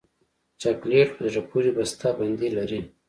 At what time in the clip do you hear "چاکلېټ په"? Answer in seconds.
0.61-1.23